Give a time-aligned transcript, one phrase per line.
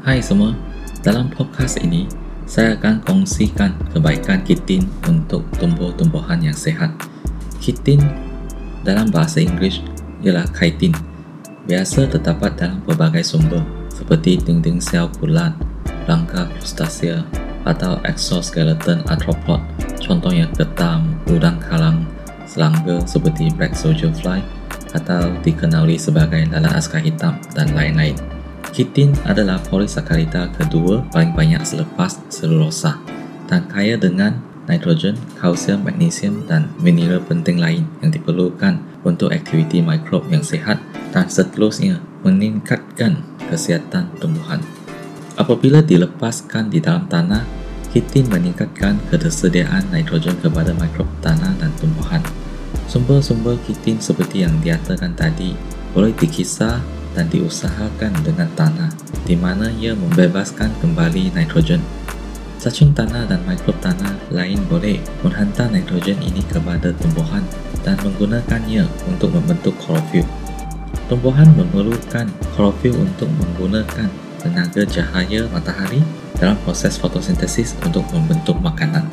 [0.00, 0.56] Hai semua,
[1.04, 2.08] dalam podcast ini
[2.48, 6.88] saya akan kongsikan kebaikan kitin untuk tumbuh-tumbuhan yang sehat.
[7.60, 8.00] Kitin
[8.80, 9.84] dalam bahasa Inggeris
[10.24, 10.96] ialah chitin.
[11.68, 13.60] Biasa terdapat dalam pelbagai sumber
[13.92, 15.52] seperti dinding sel kulat,
[16.08, 17.20] rangka krustasea
[17.68, 19.60] atau exoskeleton arthropod.
[20.00, 22.08] Contohnya ketam, udang kalang,
[22.48, 24.40] serangga seperti black soldier fly
[24.96, 28.39] atau dikenali sebagai lalat askar hitam dan lain-lain.
[28.70, 33.02] Kitin adalah polisakarida kedua paling banyak selepas selulosa
[33.50, 34.38] dan kaya dengan
[34.70, 40.78] nitrogen, kalsium, magnesium dan mineral penting lain yang diperlukan untuk aktiviti mikrob yang sehat
[41.10, 44.62] dan seterusnya meningkatkan kesihatan tumbuhan.
[45.34, 47.42] Apabila dilepaskan di dalam tanah,
[47.90, 52.22] kitin meningkatkan ketersediaan nitrogen kepada mikrob tanah dan tumbuhan.
[52.86, 55.58] Sumber-sumber kitin seperti yang diatakan tadi
[55.90, 56.78] boleh dikisar
[57.14, 58.90] dan diusahakan dengan tanah
[59.26, 61.82] di mana ia membebaskan kembali nitrogen.
[62.60, 67.40] Cacing tanah dan mikrob tanah lain boleh menghantar nitrogen ini kepada tumbuhan
[67.80, 70.28] dan menggunakannya untuk membentuk klorofil.
[71.08, 76.04] Tumbuhan memerlukan klorofil untuk menggunakan tenaga cahaya matahari
[76.36, 79.08] dalam proses fotosintesis untuk membentuk makanan.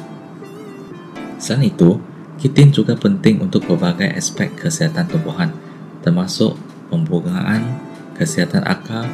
[1.39, 2.03] Selain itu,
[2.35, 5.55] kitin juga penting untuk berbagai aspek kesihatan tumbuhan,
[6.03, 6.59] termasuk
[6.91, 7.86] pembungaan,
[8.17, 9.07] kesihatan akar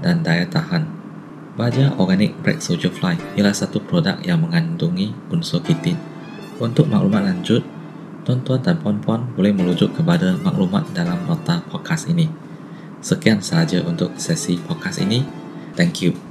[0.00, 0.88] dan daya tahan.
[1.54, 6.00] Baja organik Black Soldier Fly ialah satu produk yang mengandungi unsur kitin.
[6.56, 7.60] Untuk maklumat lanjut,
[8.24, 12.28] tuan-tuan dan puan-puan boleh merujuk kepada maklumat dalam nota podcast ini.
[13.00, 15.24] Sekian sahaja untuk sesi podcast ini.
[15.76, 16.29] Thank you.